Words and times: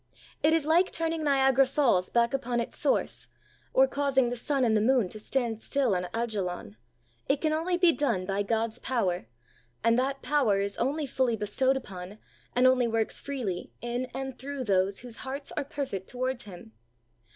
It 0.41 0.51
is 0.55 0.65
like 0.65 0.91
turning 0.91 1.23
Niagara 1.23 1.67
Falls 1.67 2.09
back 2.09 2.33
upon 2.33 2.59
its 2.59 2.75
source, 2.75 3.27
or 3.71 3.87
causing 3.87 4.31
the 4.31 4.35
sun 4.35 4.65
and 4.65 4.75
the 4.75 4.81
moon 4.81 5.09
to 5.09 5.19
stand 5.19 5.61
still 5.61 5.93
on 5.95 6.07
Ajalon; 6.11 6.75
it 7.29 7.39
can 7.39 7.53
only 7.53 7.77
be 7.77 7.91
done 7.91 8.25
by 8.25 8.41
God's 8.41 8.79
power, 8.79 9.27
and 9.83 9.99
that 9.99 10.23
power 10.23 10.59
is 10.59 10.75
only 10.77 11.05
fully 11.05 11.35
bestowed 11.35 11.77
upon, 11.77 12.17
and 12.55 12.65
only 12.65 12.87
works 12.87 13.21
freely 13.21 13.73
in 13.79 14.05
and 14.11 14.39
through 14.39 14.63
those 14.63 15.01
whose 15.01 15.17
hearts 15.17 15.51
are 15.55 15.65
per 15.65 15.85
fect 15.85 16.07
toward 16.09 16.41
Him. 16.41 16.73